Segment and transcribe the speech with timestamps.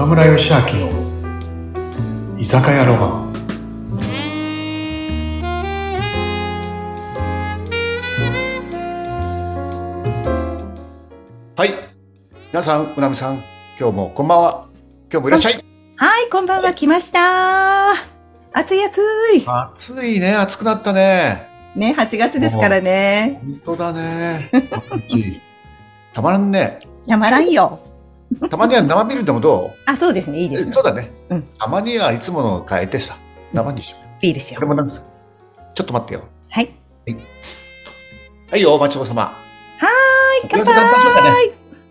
[0.00, 0.88] 岡村義明の
[2.38, 3.32] 居酒屋ロマン。
[11.54, 11.74] はい。
[12.50, 13.44] 皆さんうなみさん
[13.78, 14.68] 今日もこんばんは。
[15.12, 15.62] 今日もいらっしゃい。
[15.96, 17.92] はい、こんばんは、来ました。
[18.54, 19.02] 暑い暑
[19.34, 19.44] い。
[19.44, 20.34] 暑いね。
[20.34, 21.46] 暑くなったね。
[21.76, 23.38] ね、8月ですからね。
[23.66, 24.50] 本当だね。
[26.14, 26.80] たまらんね。
[27.04, 27.89] やまらんよ。
[28.48, 30.84] たまには生ビールでもどあ、そうですね、いいうですねそう。
[30.84, 33.16] だね、うんたまにはいつものを変えてさ
[33.52, 34.66] 生にしようビールしよう。
[34.66, 35.02] これもなんか
[35.74, 36.70] ちょっと待ってよはい。
[38.50, 39.22] はいよ、お待ちどうさま。
[39.78, 39.88] は
[40.42, 40.74] い、乾杯。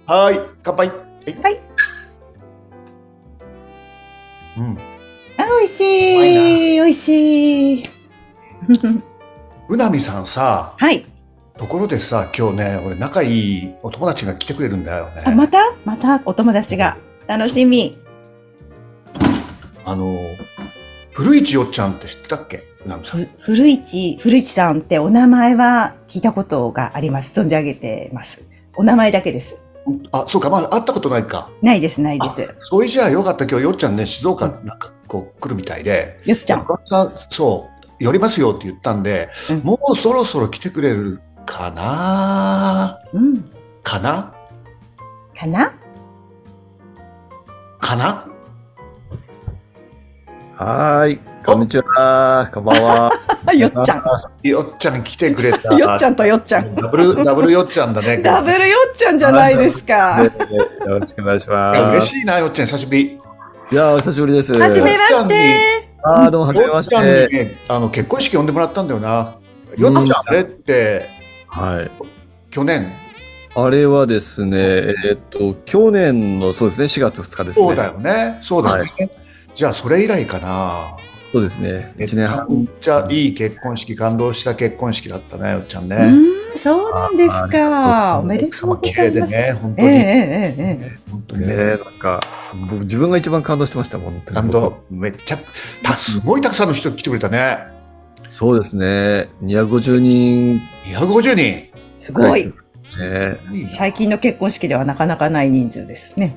[0.05, 0.87] はい、乾杯。
[0.87, 0.93] は
[1.27, 1.33] い。
[1.41, 1.59] はい
[4.57, 4.77] うん。
[5.37, 6.73] あ、美味しい。
[6.73, 7.83] 美味しい。
[9.69, 11.05] うなみさんさ、はい。
[11.59, 15.23] ところでさ、今日ね、俺仲いいお友達が来てくれるんだよね。
[15.25, 15.57] あ、また？
[15.83, 16.21] また？
[16.23, 16.97] お友達が。
[17.27, 17.97] 楽しみ。
[19.83, 20.17] あの、
[21.11, 22.63] 古市よっちゃんって知ってたっけ？
[23.41, 27.37] 古市、古市さんってお名前は聞いたことがあります。
[27.37, 28.41] 存じ上げてます。
[28.77, 29.61] お名前だけです。
[30.13, 31.51] あ、そうか、まあ、会ったことないか。
[31.61, 32.55] ないです、ないです。
[32.69, 36.21] それじゃあよかった、今日よっちゃんね、静岡なんかこう来るみたいで。
[36.25, 36.65] よっちゃん
[37.29, 42.99] そう、寄りますよって言ったんで、うんもうそろそろ来てくれるかな？
[43.11, 43.43] うん。
[43.81, 44.31] かな？
[45.35, 45.73] かな？
[47.79, 48.25] かな？
[50.55, 52.47] はーい、こんにちは。
[52.53, 53.11] こんばんは。
[53.57, 54.03] よっちゃん。
[54.47, 55.73] よっちゃん来てくれた。
[55.73, 56.75] よっちゃんとよっちゃん。
[56.75, 58.19] ダブル、ダブルよっちゃんだね。
[58.23, 60.23] ダブルよっちゃんじゃないですか。
[60.23, 61.81] よろしくお願いしいやます。
[61.81, 63.01] 嬉しいな、よっちゃん、久しぶり。
[63.71, 64.53] いやー、お久しぶりです。
[64.53, 65.55] はじめまして。
[66.03, 67.43] あーどうも、はじめましよっちゃんにて。
[67.45, 69.33] ね、あの、結婚式呼んでもらったんだよな。
[69.75, 71.18] よっちゃん、あれって、
[71.49, 71.91] はい。
[72.51, 72.91] 去年、
[73.55, 77.65] あれはですね、えーっと、去年の、そうですね、4月2日ですね。
[77.67, 78.39] そうだよね。
[78.41, 79.09] そうだよね。
[79.55, 80.95] じゃあ、それ以来かな。
[81.31, 81.93] そうですね。
[81.97, 82.45] 1年半。
[82.49, 85.95] めっちゃいい結婚式、感動した結婚式だったね、よっちゃんうね。
[85.97, 88.15] ーん、そうなんですか。
[88.15, 89.33] あおめでとうご綺ざいます。
[89.33, 89.95] 麗でね、本当ええに。
[89.97, 91.55] ええええね、本当にね。
[91.55, 92.23] なんか、
[92.69, 94.35] 僕自分が一番感動してました、本当に。
[94.35, 95.37] 感動、めっちゃ、
[95.83, 97.57] たすごいたくさんの人来てくれたね。
[98.29, 99.29] そうですね。
[99.43, 101.69] 250人250人。
[101.97, 102.45] すごい。
[102.45, 103.67] ね。
[103.67, 106.35] 最近の結婚式ではなかなかない人数ですね。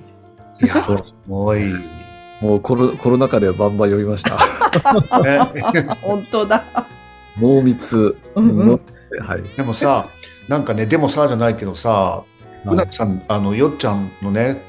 [0.63, 1.63] いや、すそうごい。
[2.41, 4.37] もうコロコロナ禍でバンバン呼びました。
[5.23, 6.65] ね 本当だ。
[7.39, 8.17] 濃密。
[8.35, 8.81] うんうん
[9.21, 9.43] はい。
[9.57, 10.09] でもさ、
[10.49, 12.25] なんかね、でもさじゃないけどさ、
[12.65, 14.63] うなはぎさん、あの、よっちゃんのね、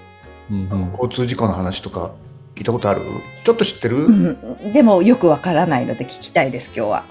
[0.51, 2.11] いうんうん交通事故の話とか
[2.55, 3.01] 聞いたことある？
[3.43, 7.03] ちょっと知ってる、うん、でもよくわからないので聞きたいです、今日は。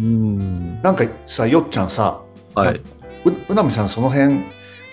[0.00, 0.82] うん。
[0.82, 2.22] なんかさ、よっちゃんさ、
[2.54, 2.76] はい。
[2.76, 2.82] う
[3.48, 4.44] うなみさんその辺、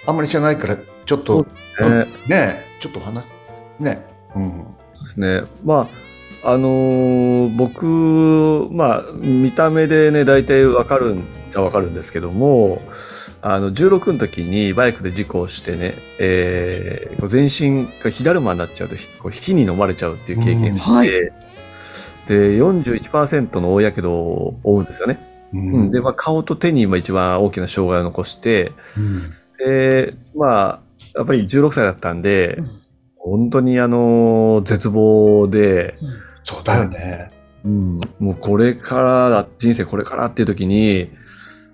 [0.05, 1.45] あんまり知らないから、ちょっと、
[1.79, 3.25] ねね、ちょっと話、
[3.79, 3.99] ね、
[4.35, 4.63] うん。
[4.63, 4.67] で
[5.13, 5.43] すね。
[5.63, 5.89] ま
[6.43, 7.85] あ、あのー僕、
[8.71, 11.23] まあ、見た目でね、大体わかるん
[11.55, 12.81] わかるんですけども、
[13.41, 21.50] あの、16の時にバイクで事故をしてね、えー全身が火だるまになっちゃうと、ひこう火に飲まれちゃうっていう経験があって、うん
[22.27, 25.19] で、41%の大やけどを負うんですよね。
[25.53, 30.79] ううん、で、まあ、顔と手に今一番大きな障害を残して、うんで、まあ、
[31.16, 32.79] やっぱり16歳だったんで、うん
[33.21, 35.95] 本当にあの、絶望で、
[36.45, 37.31] そうだよね。
[37.66, 41.11] うん、もうこれからだ、人生これからっていう時に、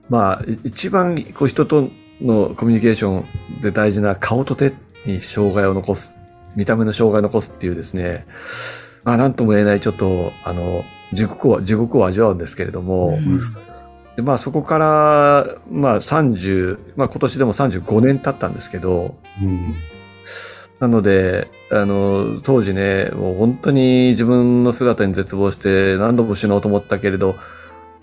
[0.10, 1.90] まあ、い一番こう人と
[2.22, 3.24] のコミュニケーショ
[3.60, 4.74] ンで大事な顔と手
[5.06, 6.14] に障害を残す、
[6.56, 8.26] 見た目の障害を残すっていうですね、
[9.04, 10.84] まあ、なんとも言えないちょっと、あの、
[11.14, 13.40] 地獄を、地獄を味わうんですけれども、うん。
[14.16, 19.76] でまあそこから、まあ30、まあ今年でも35年経ったんですけど、うん。
[20.80, 27.36] なので、あの、当時ね、もう本当に自分の姿に絶望して何度も死のうと思ったけれど、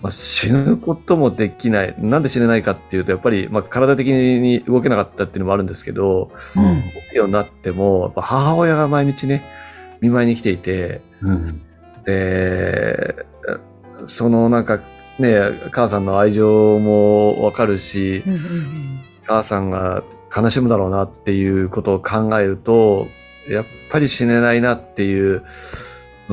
[0.03, 1.95] まあ、死ぬこともできない。
[1.97, 9.45] なんで死ねないかっていうと、やっぱり、まあ、体的に動けなかったっていうのもあるんですけど、うん動けるようになっても、やっぱ母親が毎日ね、
[10.01, 11.61] 見舞いに来ていて、うん
[12.03, 13.15] で、
[14.05, 14.81] そのなんか
[15.19, 15.39] ね、
[15.71, 18.39] 母さんの愛情もわかるし、うんうん
[19.25, 20.03] 母さんが
[20.35, 23.07] 悲しむだろうなっていうことを考えると、
[23.47, 25.45] やっぱり死ねないなっていう、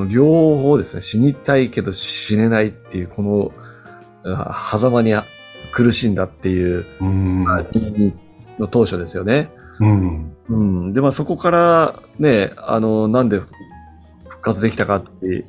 [0.08, 3.52] 両方ですね、死にたいけど死ねないっていう、この、
[4.24, 5.14] あ狭間に
[5.72, 7.44] 苦しんだっていう、うん。
[8.58, 9.50] の当初ですよね。
[9.80, 10.36] うん。
[10.48, 10.92] うん。
[10.92, 13.40] で、まあそこからね、あの、なんで
[14.28, 15.44] 復活できたかって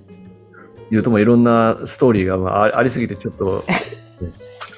[0.89, 3.63] いうと、もいろんなストーリーがまああありすぎてちょっと、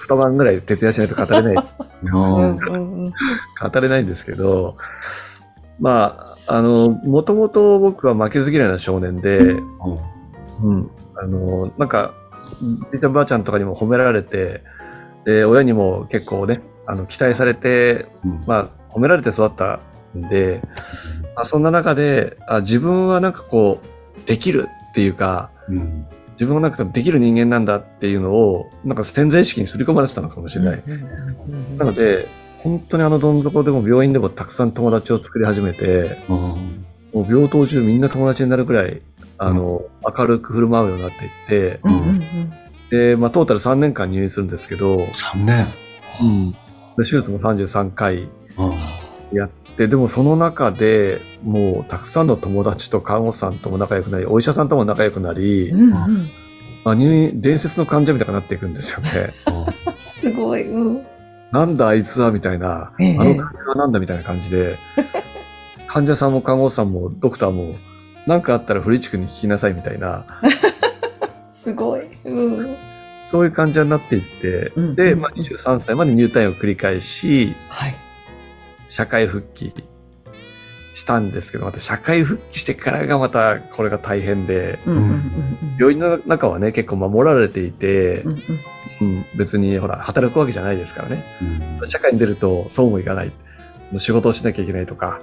[0.01, 1.55] 二晩ぐらい徹夜しないと語れない。
[2.11, 4.75] 語れないんですけど、
[5.79, 9.63] まあの、もともと僕は負けず嫌いな少年で、うん。
[10.61, 10.91] うん。
[11.15, 12.13] あの、なんか、
[12.91, 14.63] じいちゃんばあちゃんとかにも褒められて、
[15.25, 18.43] で、親にも結構ね、あの、期待されて、うん。
[18.45, 19.79] まあ、褒められて育った
[20.17, 20.61] んで、
[21.35, 26.05] まあ、そんな中であ、自分はなんかこう、できるっていうか、うん。
[26.33, 30.83] 自分はなんかできる人間なんだっていうのを、なんか潜在意識に刷り込まれてたのかもしれない。
[31.77, 32.27] なので、
[32.63, 39.01] 本当にあのどん底でも病院でもたくさん友達を作り始めて、うんもう病棟中みんな友達になるくらい、
[39.37, 39.83] あの、
[40.17, 42.53] 明るく振る舞うようになっていって、うんうんうん
[42.89, 45.67] で、まあトータル3年間入院するんですけど、3年。
[46.21, 46.51] うん。
[46.51, 46.57] で
[46.97, 55.89] 手術も33回うんやって、でもその中でもうたくさんの友達と看護師さんとも仲良くなり、お医者さんとも仲良くなり、うんうん
[56.83, 59.33] まあ、入院、伝説の患者みたいになっていくんですよね。
[60.09, 60.67] すごい。
[60.67, 61.12] うん
[61.53, 64.79] なんだあいつはみたいな、ええあの患者はなんだみたいな感じで、
[65.85, 67.75] 患者さんも看護師さんもドクターも、
[68.25, 70.25] なんかあったら古市君に聞きなさいみたいな、
[71.53, 72.07] すごい。
[72.25, 72.75] うん
[73.27, 77.95] そういう患者になっていって、うんで、うんまあ、23歳まで入退院を繰り返し、はい。
[78.87, 79.73] 社会復帰
[80.93, 85.23] したんですけど、また社会復帰してからがまたこれが大変で、うんうんうん
[85.79, 88.23] 病院の中はね、結構守られていて
[89.01, 91.23] うん、別にほら、働くわけじゃないですからね。
[91.81, 93.31] うん社会に出るとそうもいかない。
[93.97, 95.19] 仕事をしなきゃいけないとか、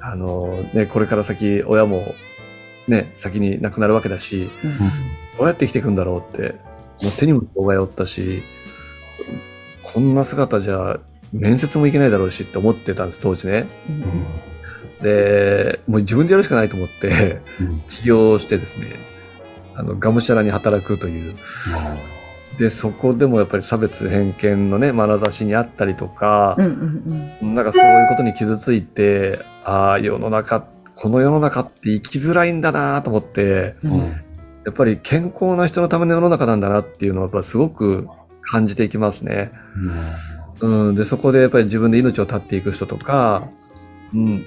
[0.00, 2.14] あのね、これから先、親も
[2.86, 4.72] ね、先に亡くなるわけだし、うん
[5.38, 6.52] どうやって生きていくんだろうって、
[7.02, 8.42] もう手にも障害を負ったし、
[9.82, 10.98] こんな姿じゃ
[11.32, 13.66] 面接もいけないだろうしって思ってたんです、当時ね。
[13.88, 14.55] うん
[15.00, 17.80] で、もう自分でやるしかないと思って、うん。
[17.90, 18.96] 起業してですね、
[19.74, 21.34] あの、がむしゃらに働くという。
[22.58, 27.54] で、そこでもやっぱり差別偏見のね、眼差しにあったりとか、うんうんうん。
[27.54, 30.64] なんかそういうことに傷ついて、ああ、世の中、
[30.94, 33.98] この世の中って生きづらいんだなと思って、うん。
[33.98, 38.08] やっぱり健康な人のための世の中なんだなっていうのはやっぱすごく
[38.42, 39.52] 感じていきますね。
[40.60, 43.46] うん、で、そこでやっぱり自分で命を絶っていく人とか、
[44.14, 44.46] うん、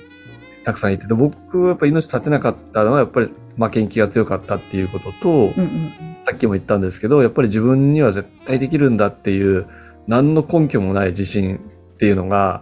[0.70, 5.94] たくさんいて、で僕はやっぱり命絶てなかったのはやっぱり負けん気が強かったっていうことと、うんうん
[6.26, 9.66] さっきも言ったんですけど、やっぱり自分には絶対できるんだっていう、
[10.06, 12.62] 何の根拠もない自信っていうのが、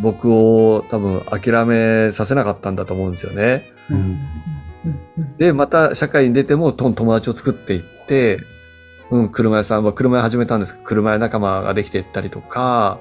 [0.00, 3.64] 僕を多分諦めさせなかったんだと思うんですよね。
[3.90, 4.00] うんう
[4.90, 8.38] んで、また社会に出てもと友達を作っていって、
[9.10, 13.00] うん、車屋さんは車屋始めたんですけど、車屋仲間ができていったりとか、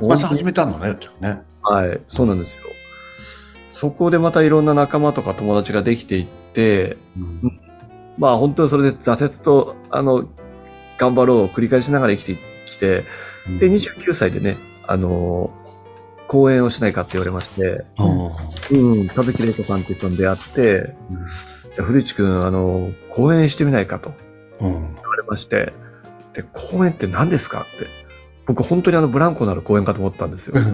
[0.00, 1.42] また始めたのね、ね。
[1.62, 2.67] はい、そうなんですよ。
[3.78, 7.60] そこでまたいろんな仲間とか友達ができていって、うん。
[8.18, 10.28] まあ本当にそれで挫折と、あの、
[10.98, 12.34] 頑張ろうを繰り返しながら生きて
[12.66, 13.04] きて、
[13.60, 15.52] で、29歳でね、あの
[16.26, 17.84] 講演をしないかって言われまして、
[18.72, 20.96] うん、田崎玲子さんって人に出会って、
[21.72, 24.12] じゃあ古市くん、あの、講演してみないかと
[24.60, 24.72] うん。
[24.72, 25.72] 言われまして、
[26.32, 27.86] で、講演って何ですかって。
[28.44, 30.56] 僕本当にあのブランコのある講演かと思ったんですよ。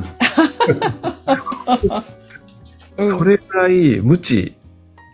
[2.96, 4.56] うんそれぐらい無知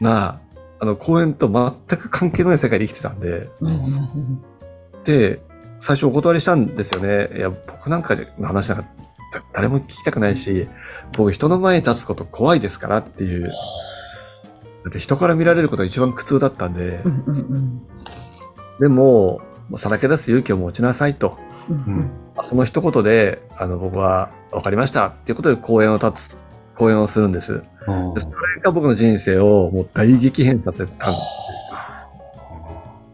[0.01, 0.41] な、
[0.79, 3.49] あの、講演と全く関係のない世界で生きてたんで、
[5.05, 5.41] で、
[5.79, 7.31] 最初お断りしたんですよね。
[7.37, 8.85] いや、僕なんかの話なんか
[9.33, 10.69] だ誰も聞きたくないし、
[11.17, 13.49] 僕人の前に立つこと怖いですからっていう。
[13.49, 13.53] だ
[14.89, 17.83] って人から見られることが一番苦痛だったんでう、んうんうん
[18.81, 21.37] でも、まあさらけ出す勇気を持ちなさいと。
[21.69, 26.39] うんうんまあその一言で、あの、僕は分かりましたっていうことで講演を立つ、
[26.81, 27.63] 講演をするんです。
[27.85, 30.99] それが僕の人生をもう大激変させたんです。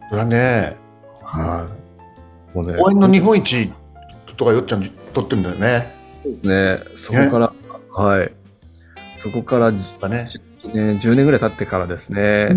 [0.09, 0.77] それはね、
[1.21, 1.67] は
[2.53, 2.55] い。
[2.55, 3.69] もうね、公園の日本一
[4.37, 5.93] とかよっちゃん取ってるんだよね。
[6.23, 6.79] そうですね。
[6.95, 7.53] そこから、
[7.91, 8.31] はい。
[9.17, 9.79] そこからね。
[9.79, 10.39] 10
[10.73, 12.49] 年、10年ぐらい経ってからですね。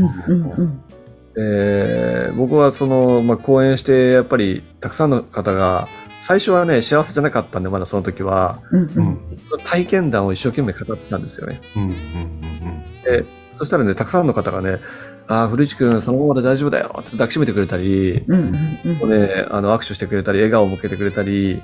[1.37, 5.89] えー僕はその、まあ、講演して、やっぱりたくさんの方が、
[6.31, 9.65] 最初はね、幸せじゃなかったんで、まだその時は、うんうんうん。
[9.65, 11.61] 体験談を一生懸命語ってたんですよね。
[11.75, 11.83] うん。
[11.83, 12.85] うん。
[13.03, 14.79] で、そしたらね、たくさんの方がね、
[15.27, 21.61] ああ、古市くん、そのままで大丈夫だよって抱きしめてくれたり、うんうんうんね、あの、握手してくれたり、笑顔を向けてくれたり、いや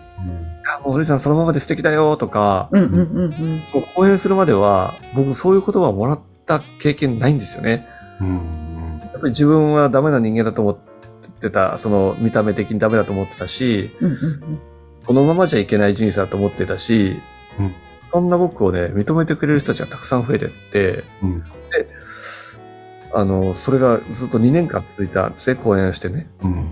[0.83, 3.31] もう古市さんそのままで素敵だよとか、うんうんうんうん
[3.73, 7.87] もう講演するまでは、僕そういう言葉をもらった経験ないんですよね。
[8.21, 9.01] うん。
[9.01, 10.86] やっぱり自分はダメな人間だと思って
[11.51, 14.61] た、その見た目的にダメだと思ってたし、うんうん
[15.07, 17.21] このままじゃいけない人生だと思ってたし、
[17.61, 17.75] うん
[18.13, 21.45] そんな僕をね、認めてくれる人たちがたくさん増えてって、うん。
[23.13, 26.27] あの、それがずっと2年間続いたんですね、講演をしてね。
[26.43, 26.65] うん。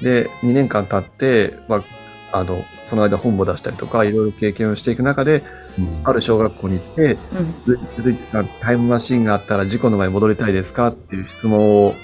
[0.00, 1.84] で、2年間経って、ま
[2.32, 5.42] あ、あの、その間本も出したりとか、いろいろ経験をしていく中で、
[5.78, 7.18] うんある小学校に行って、
[7.66, 7.74] うん。
[7.98, 11.94] ルルイチさん、タイムマシンがあったら事故の前に戻りたいですかっていう質問を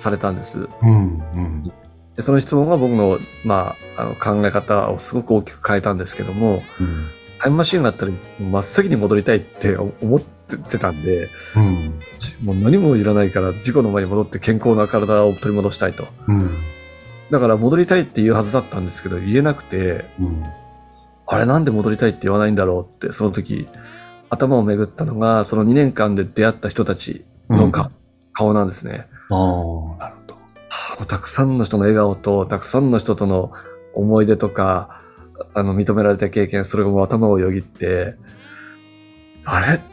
[0.00, 0.68] されたんです。
[0.82, 1.22] うん。
[1.34, 1.72] うん。
[2.16, 7.06] でその質問が僕の、まあ、あの考え方をすごく大きく変えたんですけども、うん。
[7.38, 12.00] タイムマシンがあったら真っ先に戻りたいって思ってたんで、うん。
[12.42, 16.06] もう何もいらないから事故の前に戻って健康な体を取り戻したいと。
[16.28, 16.50] うん。
[17.30, 20.42] だから戻りたいって言うはずだったんですけど、言えなくて、うん。
[21.26, 23.68] あれなんで戻りたいって言わないんだろうって、その時、
[24.28, 27.90] 頭を巡ったのが、その2年間で出会った人たちのか、
[28.40, 29.06] 顔なんですね。
[29.30, 30.34] ああ、なるほど。
[30.68, 33.52] はあたくさんの人の笑顔と、たくさんの人との
[33.94, 35.02] 思い出とか、
[35.54, 38.16] あの、認められた経験、それがもう頭をよぎって、
[39.44, 39.84] あれって、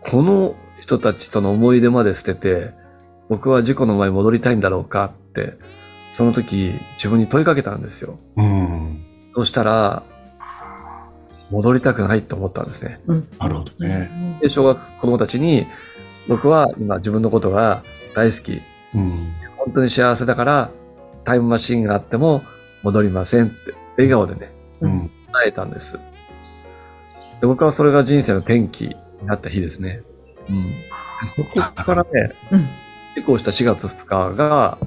[0.00, 2.74] この人たちとの思い出まで捨てて、
[3.28, 5.54] 僕は事故の前に戻りたいんだろうかって、
[6.12, 8.18] その時自分に問いかけたんですよ。
[8.36, 9.04] うん。
[9.34, 10.02] そしたら、
[11.50, 13.00] 戻りたくないと思ったんですね。
[13.06, 13.28] うん。
[13.38, 14.38] なるほどね。
[14.42, 15.66] で、小学子供たちに、
[16.28, 17.82] 僕は今自分のことが
[18.14, 18.62] 大好き、
[18.94, 19.34] うん。
[19.56, 20.70] 本当に幸せだから、
[21.24, 22.42] タイムマシンがあっても
[22.82, 24.98] 戻りませんって、笑顔でね、うん。
[25.00, 25.10] 伝
[25.46, 25.98] えたんです。
[27.40, 30.02] で僕はそれが人生の転機になった日ですね。
[30.48, 30.70] うん。
[30.70, 30.78] で
[31.36, 32.10] そこからね、
[32.50, 32.68] うん。
[33.14, 34.78] 結婚した4月2日が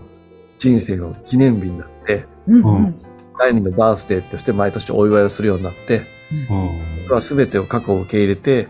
[0.58, 3.01] 人生の記念日になって、うん。
[3.38, 6.04] 第二のバースデーとして毎年お祝いをするようになって、
[6.50, 7.01] うん。
[7.04, 8.70] 僕は全てを過去を受け入れて、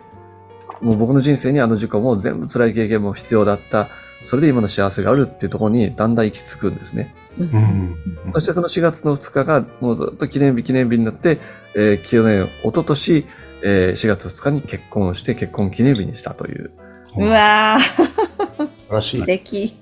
[0.81, 3.89] もう僕の人生にあの事故も全部辛い経験も必要だった。
[4.23, 7.13] それで今の幸せがあるっていうところにだんだん行き着くんですね。
[7.37, 7.95] うん
[8.25, 8.33] うん。
[8.33, 11.37] そしてその4月の2日がもうずっと記念日記念日になって、
[11.75, 13.25] えー去年、一昨年、
[13.63, 16.71] えー4月2日に結婚をして結婚記念日にしたという。
[17.17, 19.25] うわー、素晴らしい素。
[19.25, 19.75] 敵。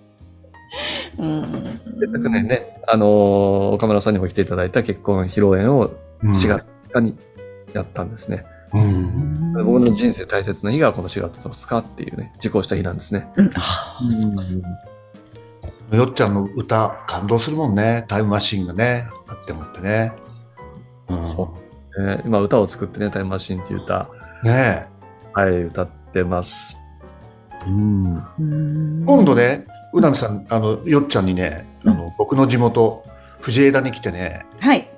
[1.18, 1.42] うん。
[2.00, 7.16] で昨年ね、あのー岡村さんにも来ていただいた結婚披露宴をうん4月2日に
[7.74, 8.46] やったんですね。
[8.74, 9.54] うん。
[9.54, 13.28] 僕の人生大切な日がこの4月2日っていうね、事故した日なんですね。
[13.36, 13.48] うん。
[13.48, 14.68] ああ、そっかそっか。
[15.96, 18.06] よっちゃんの歌、感動するもんね。
[18.08, 20.14] タイムマシンがね、あってもってね。
[21.10, 21.28] うん。
[21.28, 21.56] そ
[22.00, 24.10] えー今歌を作ってね、タイムマシンっていう歌、
[24.44, 24.88] ね
[25.34, 26.76] はい、歌ってます。
[27.68, 28.16] うん。
[28.40, 29.36] うん今度。
[29.36, 33.04] ね、うなみさん、あの、よっちゃんにね、あの、僕の地元、
[33.40, 34.90] 藤枝に来てね、はい。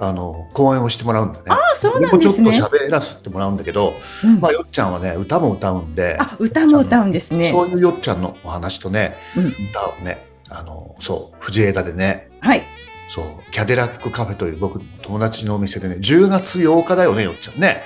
[0.00, 1.44] あの、講演をしてもらうんだね。
[1.48, 2.62] ああ、そうなん僕もちょっとですね。
[2.62, 7.52] 喋らせてもらうんだけど、うんまあ、よっちゃんはね、歌も歌うんで、あ、歌も歌うんですね。
[7.52, 12.62] そういうよっちゃんのお話とね、うん歌をね、あの、そう、藤枝でね、はい。
[13.10, 17.84] そう、キャデラックカフェという僕、友達のお店でね、10月8日だよね、よっちゃんね。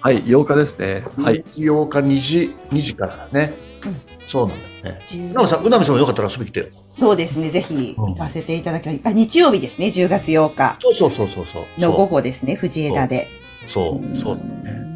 [0.00, 1.04] はい、8日ですね。
[1.18, 1.42] はい。
[1.42, 3.69] 10月8日2時、2時からだね。
[3.86, 5.00] うんそうなんだよね。
[5.32, 6.66] うなみさん、うなみさんもよかったら遊びに来てよ。
[6.92, 7.50] そうですね。
[7.50, 9.00] ぜひ行かせていただきます。
[9.04, 9.88] あ、日曜日ですね。
[9.88, 11.80] 10月8日そうそうそうそうそう。
[11.80, 12.54] の午後ですね。
[12.54, 13.26] 藤枝で。
[13.68, 14.90] そう、うんそうだね。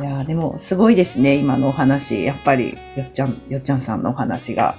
[0.00, 1.34] いやーでもすごいですね。
[1.34, 2.24] 今のお話。
[2.24, 4.76] やっぱり、よっちゃん、よっちゃんさんのお話が。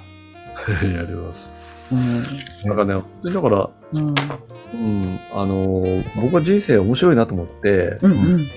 [0.82, 1.50] やります。
[1.92, 2.22] うん。
[2.64, 4.14] なんかね、だから、うん。
[4.74, 8.50] うん、あのー僕は人生面白いなと思って、うんうん。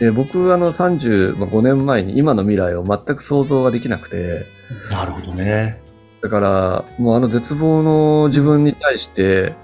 [0.00, 4.46] で僕あの35年前に今の未来を全く想像ができなくて、
[4.90, 5.80] なるほどね。
[6.20, 9.54] だからもうあの絶望の自分に対して、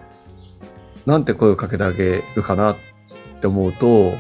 [1.07, 2.77] なんて声をかけてあげるかなっ
[3.41, 4.13] て思うと、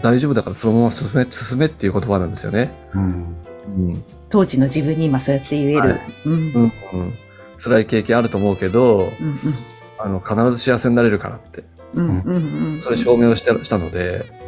[0.00, 2.72] 大丈夫だからそのまま進め、進めっていう言葉なんですよね。
[2.94, 3.36] うん。
[3.66, 4.04] うん。
[4.28, 5.78] 当時の自分に今そうやって言える。
[5.78, 6.32] はいうん。
[6.32, 7.14] うん、うん。
[7.58, 9.38] 辛い経験あると思うけど、うん
[9.98, 11.62] あの、必ず幸せになれるからって。
[11.94, 12.08] うん。
[12.08, 12.82] うんうんうん。
[12.82, 14.43] それ証明をしたしたので、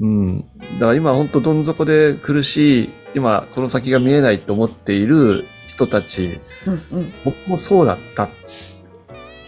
[0.00, 0.38] うん。
[0.74, 7.12] だから今本当どん底で苦しい、今この先が見えないと思っている人たち、うんうん。
[7.24, 8.28] 僕もそうだった。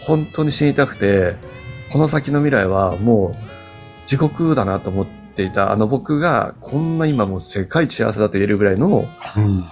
[0.01, 1.35] 本当に死にたくて、
[1.91, 3.35] この先の未来はもう
[4.05, 9.63] 地獄だなと思っていたあの僕がこんな今もう世界一幸せだと言えるぐらいのうん。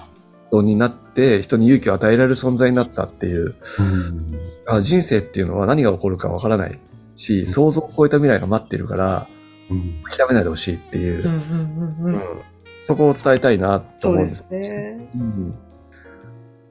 [0.49, 4.39] 人になって人に勇気を与えられる存在になったっていう、うん。
[4.67, 6.75] あ人生っていうのは何が起こるかわからない
[7.15, 9.32] し、想像を超えた未来が待っているから、うん。
[9.69, 12.21] 諦めないでほしいっていう、うんうんうんうん。
[12.85, 14.43] そこを伝えたいなとそうで思うんです。
[14.47, 15.09] すね。
[15.15, 15.51] うん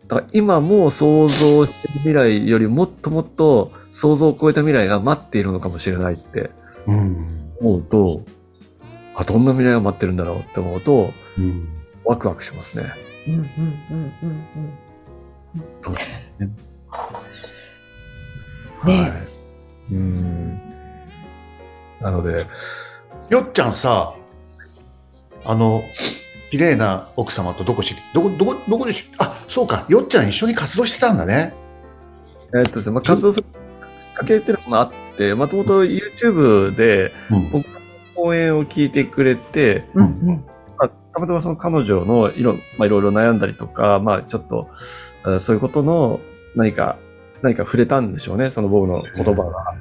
[0.09, 6.51] だから今もう想像してる未来よりもっともっと想像を超えた未来が待っているのかもしれないって
[6.87, 7.51] うん。
[7.61, 8.23] 思うと、
[9.15, 11.69] あ、どんな未来が待ってるんだろうって思うと、うん。
[12.05, 12.93] ワクワクしますね。
[13.29, 14.37] うんうんうんうん
[16.41, 16.47] うん。
[16.47, 16.55] ね
[18.81, 19.25] は
[19.91, 19.95] い。
[19.95, 20.62] うん。
[22.03, 22.47] なので、
[23.29, 24.15] よっちゃんさ、
[25.45, 25.83] あの、
[26.51, 31.55] 綺麗な奥様とどこし、どこ、どこ、どこでし、あ、そうか、よっちゃん一緒に活動してたんだね。
[32.55, 37.81] えーっとですね、まあ、活動するきっかけっていうのがあっって、もともと YouTube でうん僕の
[38.15, 40.45] 講演を聞いてくれて、うんうん。
[40.79, 44.69] まあたまたまその彼女のいろ,、まあ、いろいろ悩んだりとか、まあちょっと、
[45.25, 46.21] あそういうことの
[46.57, 46.97] 何か、
[47.43, 49.75] 何か触れたんでしょうね、その僕の言葉が。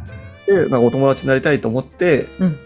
[0.52, 2.60] で、なんかお友達になりたいと思って、うん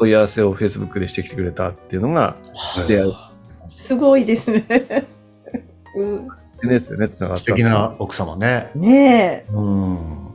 [0.00, 2.34] 問い合わせを Facebook でしてきてくれたっていうのが
[2.88, 3.12] 出会い
[3.76, 4.64] すごいですね。
[5.94, 6.28] うん、
[6.62, 8.70] でね、つながった素敵な奥様ね。
[8.74, 9.56] ねうん。
[9.56, 10.34] 本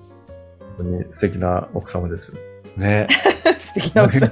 [0.77, 2.31] 当に素敵な奥様です。
[2.77, 3.07] ね。
[3.45, 4.29] え、 素敵な奥さん。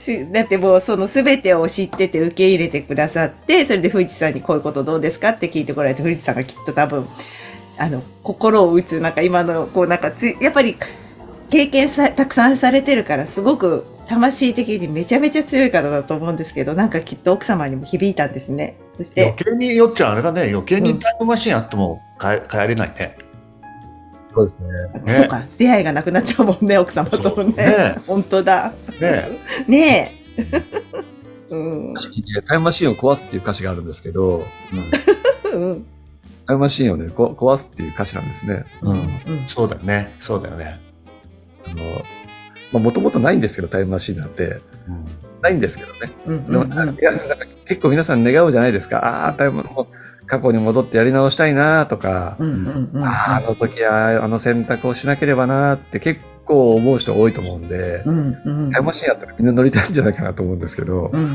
[0.00, 7.06] し だってもうその全てを知ってて受け入れてくださって、それで藤さんにこういうことどうですかって聞いてこられて、藤さんがきっと多分、
[7.78, 10.76] あの、心を打つ、なんか今の、こうなんかつい、やっぱり
[11.50, 18.76] 経験さ、たくさんされてるから、すごく魂的にめちゃめちゃ強い方だと思うんですけど、なんかきっと奥様にも響いたんですね。
[18.96, 23.16] そして余、計によっちゃんあれだね、余計にタイムマシンあっても帰帰れないね。
[24.34, 25.12] そうですね。
[25.12, 27.52] そうか、出会いがなくなっちゃうもんね、奥様ともね。
[27.56, 28.72] ね本当だ。
[29.00, 30.42] ねねえ。
[31.50, 31.94] うん。
[32.46, 34.44] タイムマシンを壊すっていう歌詞があるんですけど、
[35.54, 35.86] うんうん。
[36.46, 38.64] タイムマシンをね、こ壊すっていう歌詞なんですね。
[38.82, 39.44] うんうん。
[39.48, 40.12] そうだよね。
[40.20, 40.85] そうだよね。
[41.66, 42.04] あの、
[42.72, 44.44] まあ、もともとないんですけど、タイムマシンなんて。
[44.88, 46.12] うんないんですけどね。
[46.26, 46.46] うん。
[46.46, 46.72] うん。
[46.72, 46.96] うん
[47.66, 48.98] 結構皆さん願うじゃないですか。
[48.98, 52.48] ああ、タイム、もう過去に戻ってやり直したいなとか、うん。
[52.48, 52.90] うん。
[52.92, 53.04] うん。
[53.04, 58.36] ああ、あの時はあの選択をしなければなって結構思う人多いと思うんで、うん。
[58.44, 58.72] うん。
[58.72, 61.34] タイムマシンあったらみんな乗りたいんじゃないかなと思うんですけど、うん。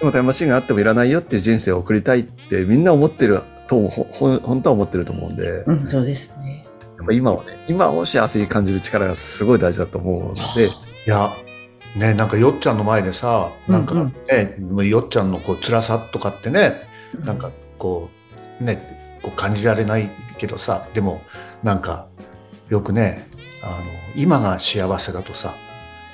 [0.00, 5.86] でもタイムマシンがあってもいらないよっていう人生を送りたいってみんな思ってるとほほん本当は思ってると思うんで、うん。
[5.86, 6.66] そうですね。
[6.98, 10.70] やっぱ今はね、今を幸せに感じる力がすごい大事だと思うので、い
[11.06, 11.34] や、
[11.96, 14.14] ね、なんかよっちゃんの前でさ、なんかうん
[14.76, 16.82] ね、よっちゃんのこう辛さとかってね、
[17.24, 18.08] なんかこ
[18.60, 21.22] う、ね、こう感じられないけどさ、でも
[21.62, 22.08] なんか
[22.68, 23.28] よくね、
[23.62, 23.84] あの、
[24.16, 25.54] 今が幸せだとさ、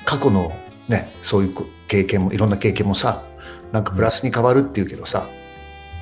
[0.05, 0.51] 過去の
[0.87, 3.23] ね、そういうこ経験も、いろんな経験もさ、
[3.71, 5.27] なんかプラスに変わるっていうけどさ、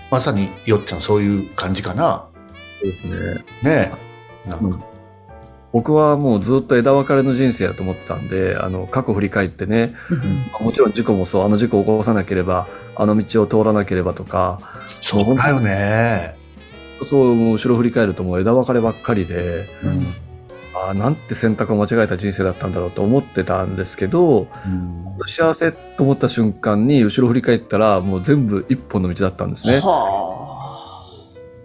[0.10, 2.28] まさによっちゃんそういう感じかな。
[2.80, 3.46] そうですね。
[3.62, 4.07] ね
[4.48, 4.84] なん
[5.74, 9.94] 僕はもうずっと枝分かれの人生だと思ってたんで、あの、過去振り返ってね、
[10.60, 10.66] うん。
[10.66, 14.60] もちろん事故もそう、あの事故を起こさなければ、あの道を通らなければとか、
[15.04, 16.36] そうだよね。
[17.06, 20.08] そう、もう後ろ振り返るともう枝分かればっかりで、うん。
[20.74, 29.80] ああ、なんて選択を間違えた人生だったんだろうと思ってたんですけど、うん幸せと思った瞬間に後ろ振り返ったら、もう全部一本の道だったんですね。
[29.84, 30.28] は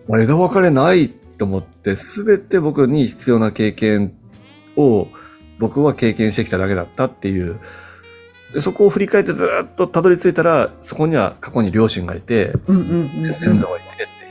[0.08, 1.10] もう枝分かれない
[1.42, 4.14] と思って、すべて僕に必要な経験
[4.76, 5.08] を
[5.58, 7.58] 僕は経験してきただけだったっていう。
[8.54, 12.58] でそこを振り返ってずっとたどり着いたら、そこには過去に両親がいて、あ。
[12.68, 12.76] うん。
[12.76, 13.22] うん。
[13.24, 13.56] がいてってい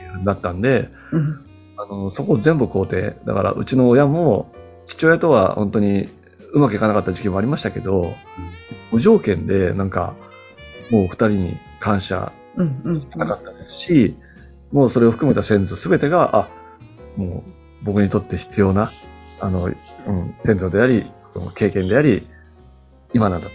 [0.06, 1.44] うふうだったんで、うん。
[1.76, 3.16] あの、そこを全部肯定。
[3.26, 4.50] だから、うちの親も、
[4.86, 6.08] 父親とは本当に
[6.54, 8.14] うまくいかなかった時期もありましたけど、
[8.90, 10.14] 無条件で、なんか、
[10.88, 12.80] もう二人に感謝うん。
[12.84, 13.10] うん。
[13.16, 14.16] なかったですし、
[14.70, 16.61] もうそれを含めた先祖すべてが、あ、
[17.16, 18.92] もう僕にとって必要な、
[19.40, 22.26] あの、うん、先祖であり、その経験であり、
[23.12, 23.48] 今なんだ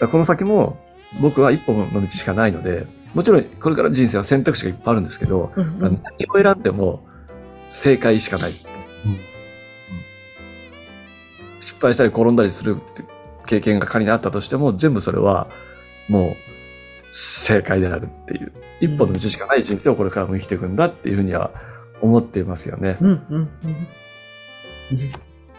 [0.00, 0.08] と。
[0.08, 0.78] この先も
[1.20, 5.78] 僕は一本の道しかないので、もちろんこれからの人生は選択肢がいっぱいあるんですけど、うん。
[5.78, 6.00] 何を
[6.40, 7.06] 選んでも
[7.68, 8.52] 正解しかない。
[9.04, 9.18] うんうん
[11.60, 12.76] 失敗したり転んだりする
[13.46, 15.48] 経験が仮にあったとしても、全部それは
[16.08, 16.36] もう
[17.12, 21.52] 正解であるっていう、一本の道しかない人生をこれからも生きていくんだっていうふうには
[22.00, 22.96] 思っていますよね。
[23.00, 23.10] うん。
[23.10, 23.40] うん。
[23.40, 23.48] うん。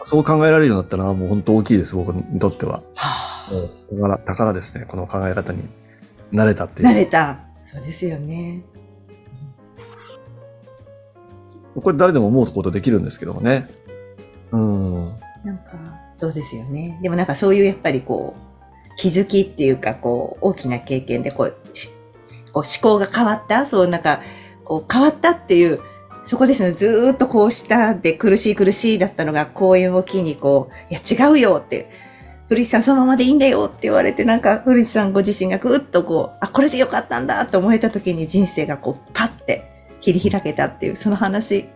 [0.02, 2.82] そう考えられるようになったのはもう本当大きいです、僕にとっては。
[2.94, 3.50] はあ。
[3.90, 5.62] 宝宝ですね、この考え方に
[6.32, 6.88] 慣れたっていう。
[6.88, 7.40] 慣れた。
[7.62, 8.62] そうですよね。
[11.80, 13.68] これ誰でも思うことできるんですけどもね。
[14.50, 15.06] うん。
[15.44, 15.72] なんか、
[16.12, 16.98] そうですよね。
[17.02, 21.90] でもなんかそういうやっぱりこう、気づきっていうか、こう、大きな経験でこう、し
[22.52, 23.64] こう思考が変わった？
[23.66, 24.20] そうなんか、
[24.64, 25.80] こう変わったっていう、
[26.30, 31.90] そこですね、ずーっとこうしたで苦しい苦しいだったのが公演を機にこう、いや違うよって、
[32.48, 39.64] 古市さんそのままでいいんだよって言われて、なんか古市さんご自身がぐっとこう、あ、これでよかったんだと思えた時に人生がこう、パッて
[40.00, 41.68] 切り開けたっていう、その話、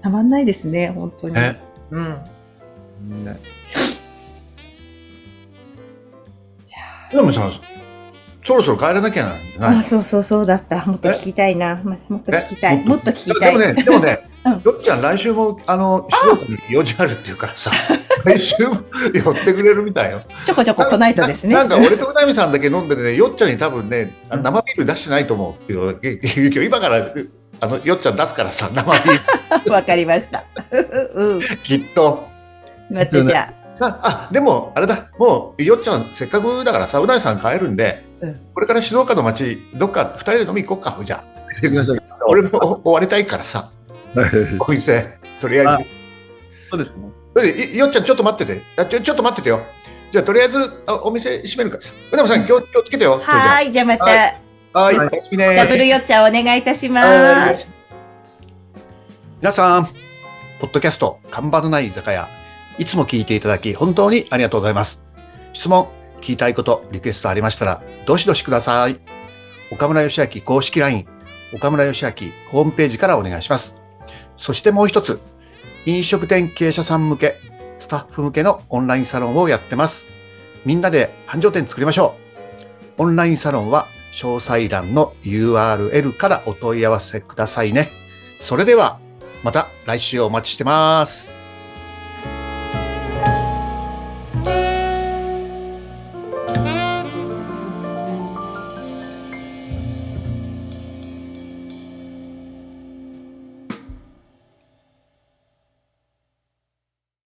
[0.00, 1.34] たまんないですね、本当に。
[1.34, 1.56] ね
[1.92, 2.24] うん。
[3.24, 3.38] ね
[7.12, 7.48] でもさ、
[8.44, 10.84] そろそろ帰らなきゃなあ、そうそうそうだった。
[10.86, 11.80] もっと聞きたいな。
[11.84, 12.80] まもっと聞きたい。
[12.80, 12.84] え？
[12.84, 13.58] もっと聞きたい。
[13.58, 17.70] でもね、 でもねうん、よっちゃん来週も、あの、静岡に用事あるっていうからさ、
[18.24, 18.76] 来週も
[19.12, 20.22] 寄ってくれるみたいよ。
[20.46, 21.54] ちょこちょこ来ないとですね。
[21.54, 27.06] ななんか俺とうなみさんだけ飲んでてね、 よっちゃんに多分ね、生ビール出してないと思うっていう今から、
[27.60, 30.44] あの、よっちゃん出すからさ、生ビーわかりました。
[31.14, 31.40] うん。
[31.40, 32.26] ル、きっと。
[32.90, 33.86] 待ってじゃあ。
[33.86, 41.40] あ、あでも、あれだ、もう、よっちゃん、せっかくだからさ、うなぎさん帰るんで、うんこれから静岡の街、どっか二人で飲み行こうか、じゃあ。
[42.26, 43.70] 俺も終わりたいからさ、
[44.14, 45.90] はいお店、とりあえず。
[46.70, 47.76] そうですね。
[47.76, 48.62] よっちゃん、ちょっと待ってて。
[48.76, 49.60] あちょちょっと待っててよ。
[50.12, 51.90] じゃあ、とりあえずあお店閉めるからさ。
[52.12, 53.20] うなぎさん、気を気をつけてよ。
[53.22, 57.72] はーい、じゃあまた、はい、はいダブルよっちゃんお願いいたします。
[59.40, 59.86] 皆さん、
[60.60, 62.28] ポッドキャスト、看板のない居酒屋、
[62.78, 65.02] いつも聞いていただき、本当にありがとうございます。
[65.52, 65.88] 質問、
[66.20, 69.00] 聞きたいこと、リクエストありましたら、どしどしください。
[69.70, 71.06] 岡村義明公式 LINE、
[71.52, 72.10] 岡村義明
[72.48, 73.80] ホームページからお願いします。
[74.36, 75.20] そしてもう一つ、
[75.86, 77.36] 飲食店経営者さん向け、
[77.78, 80.08] スタッフ向けのオンラインサロンをやってます。
[80.64, 82.16] みんなで繁盛店作りましょ
[82.98, 83.02] う。
[83.02, 87.90] オンラインサロンは詳細欄の URL からお問い合わせくださいね。
[88.40, 88.98] それでは、
[89.42, 91.39] また来週お待ちしてます。